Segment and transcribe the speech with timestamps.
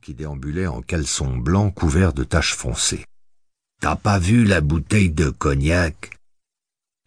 [0.00, 3.04] qui déambulait en caleçon blanc couvert de taches foncées.
[3.80, 6.16] T'as pas vu la bouteille de cognac?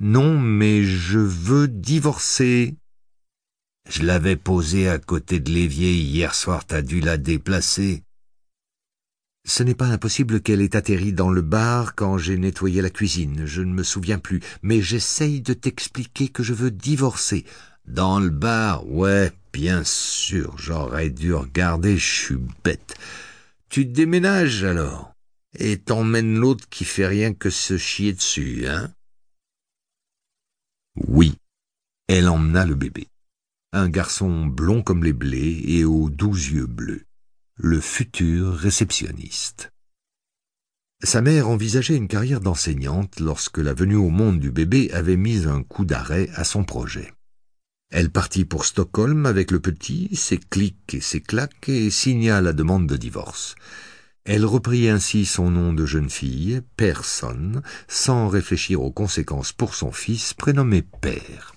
[0.00, 2.76] Non, mais je veux divorcer.
[3.88, 8.02] Je l'avais posée à côté de l'évier hier soir, t'as dû la déplacer.
[9.44, 13.44] Ce n'est pas impossible qu'elle ait atterri dans le bar quand j'ai nettoyé la cuisine,
[13.44, 17.44] je ne me souviens plus, mais j'essaye de t'expliquer que je veux divorcer.
[17.84, 22.94] Dans le bar, ouais, bien sûr, j'aurais dû regarder, je suis bête.
[23.68, 25.14] Tu déménages alors,
[25.58, 28.92] et t'emmènes l'autre qui fait rien que se chier dessus, hein?
[30.96, 31.34] Oui,
[32.08, 33.08] elle emmena le bébé.
[33.72, 37.04] Un garçon blond comme les blés et aux doux yeux bleus
[37.56, 39.70] le futur réceptionniste.
[41.02, 45.46] Sa mère envisageait une carrière d'enseignante lorsque la venue au monde du bébé avait mis
[45.46, 47.12] un coup d'arrêt à son projet.
[47.92, 52.54] Elle partit pour Stockholm avec le petit, ses clics et ses claques, et signa la
[52.54, 53.54] demande de divorce.
[54.24, 59.92] Elle reprit ainsi son nom de jeune fille, Personne, sans réfléchir aux conséquences pour son
[59.92, 61.54] fils prénommé Père.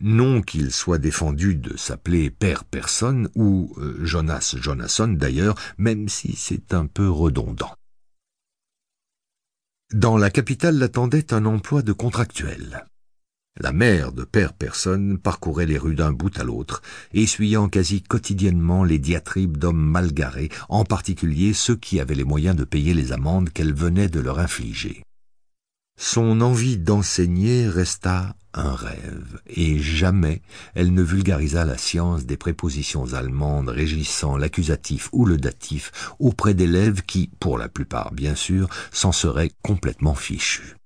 [0.00, 6.36] Non qu'il soit défendu de s'appeler Père Personne ou euh, Jonas Jonasson d'ailleurs, même si
[6.36, 7.74] c'est un peu redondant.
[9.92, 12.86] Dans la capitale l'attendait un emploi de contractuel.
[13.58, 18.84] La mère de Père Personne parcourait les rues d'un bout à l'autre, essuyant quasi quotidiennement
[18.84, 23.12] les diatribes d'hommes mal garés, en particulier ceux qui avaient les moyens de payer les
[23.12, 25.02] amendes qu'elle venait de leur infliger.
[25.98, 30.42] Son envie d'enseigner resta un rêve, et jamais
[30.74, 37.02] elle ne vulgarisa la science des prépositions allemandes régissant l'accusatif ou le datif auprès d'élèves
[37.02, 40.79] qui, pour la plupart bien sûr, s'en seraient complètement fichus.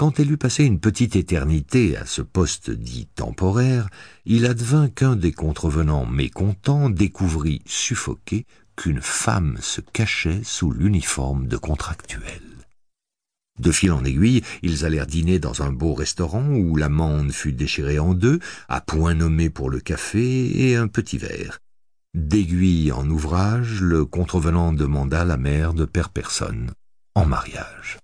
[0.00, 3.90] Quand elle eut passé une petite éternité à ce poste dit temporaire,
[4.24, 11.58] il advint qu'un des contrevenants mécontents découvrit, suffoqué, qu'une femme se cachait sous l'uniforme de
[11.58, 12.40] contractuel.
[13.58, 17.98] De fil en aiguille, ils allèrent dîner dans un beau restaurant où l'amande fut déchirée
[17.98, 18.38] en deux,
[18.70, 21.58] à point nommé pour le café et un petit verre.
[22.14, 26.72] D'aiguille en ouvrage, le contrevenant demanda la mère de Père Personne
[27.14, 27.99] en mariage.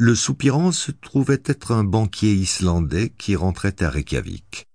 [0.00, 4.68] Le soupirant se trouvait être un banquier islandais qui rentrait à Reykjavik.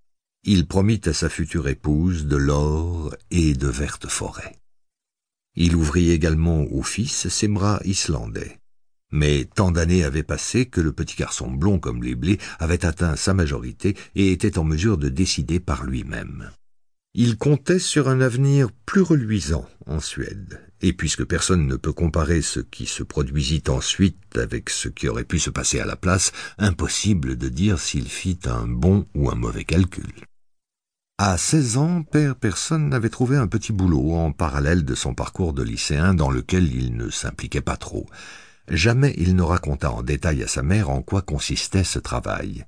[0.43, 4.59] Il promit à sa future épouse de l'or et de vertes forêts.
[5.55, 8.59] Il ouvrit également au fils ses bras islandais.
[9.13, 13.15] Mais tant d'années avaient passé que le petit garçon blond comme les blés avait atteint
[13.15, 16.51] sa majorité et était en mesure de décider par lui-même.
[17.15, 22.41] Il comptait sur un avenir plus reluisant en Suède, et puisque personne ne peut comparer
[22.41, 26.31] ce qui se produisit ensuite avec ce qui aurait pu se passer à la place,
[26.57, 30.11] impossible de dire s'il fit un bon ou un mauvais calcul.
[31.19, 35.53] À seize ans, Père Personne avait trouvé un petit boulot en parallèle de son parcours
[35.53, 38.07] de lycéen dans lequel il ne s'impliquait pas trop.
[38.67, 42.65] Jamais il ne raconta en détail à sa mère en quoi consistait ce travail.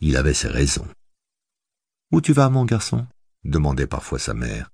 [0.00, 0.88] Il avait ses raisons.
[2.12, 3.06] Où tu vas, mon garçon?
[3.44, 4.70] Demandait parfois sa mère.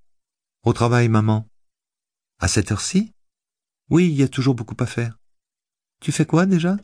[0.64, 1.48] Au travail, maman?
[2.38, 3.12] À cette heure-ci?
[3.90, 5.18] Oui, il y a toujours beaucoup à faire.
[6.00, 6.76] Tu fais quoi déjà?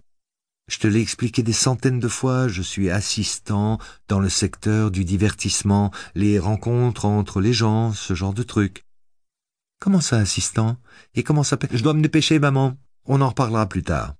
[0.68, 5.04] Je te l'ai expliqué des centaines de fois, je suis assistant dans le secteur du
[5.04, 8.84] divertissement, les rencontres entre les gens, ce genre de trucs.
[9.78, 10.76] Comment ça, assistant?
[11.14, 12.76] Et comment ça Je dois me dépêcher, maman.
[13.04, 14.16] On en reparlera plus tard.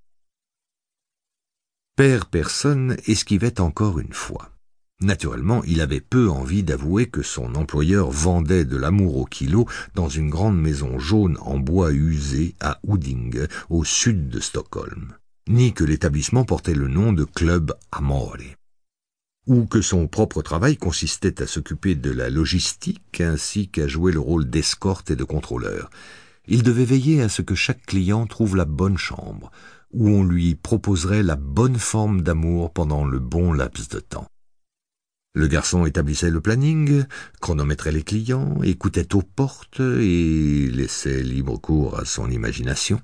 [1.97, 4.56] Père Personne esquivait encore une fois.
[5.03, 10.09] Naturellement, il avait peu envie d'avouer que son employeur vendait de l'amour au kilo dans
[10.09, 15.13] une grande maison jaune en bois usé à Huddinge, au sud de Stockholm,
[15.49, 18.39] ni que l'établissement portait le nom de Club Amore,
[19.47, 24.21] ou que son propre travail consistait à s'occuper de la logistique ainsi qu'à jouer le
[24.21, 25.91] rôle d'escorte et de contrôleur.
[26.49, 29.51] Il devait veiller à ce que chaque client trouve la bonne chambre,
[29.93, 34.27] où on lui proposerait la bonne forme d'amour pendant le bon laps de temps.
[35.37, 37.05] Le garçon établissait le planning,
[37.43, 43.03] chronométrait les clients, écoutait aux portes et laissait libre cours à son imagination.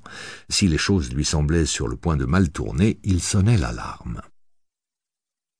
[0.49, 4.23] Si les choses lui semblaient sur le point de mal tourner, il sonnait l'alarme.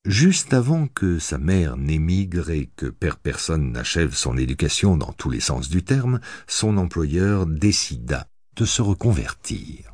[0.03, 5.29] Juste avant que sa mère n'émigre et que Père Personne n'achève son éducation dans tous
[5.29, 9.93] les sens du terme, son employeur décida de se reconvertir.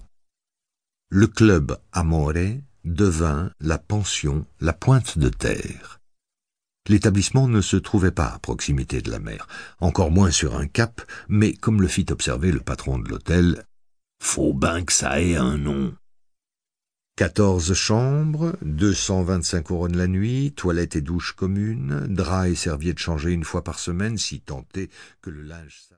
[1.10, 5.99] Le club Amore devint la pension La Pointe de Terre.
[6.90, 9.48] L'établissement ne se trouvait pas à proximité de la mer,
[9.80, 13.64] encore moins sur un cap, mais comme le fit observer le patron de l'hôtel,
[14.22, 15.94] faut bien que ça ait un nom.
[17.16, 22.98] Quatorze chambres, deux cent vingt-cinq couronnes la nuit, toilettes et douches communes, draps et serviettes
[22.98, 24.42] changés une fois par semaine, si
[24.76, 24.90] est
[25.22, 25.82] que le linge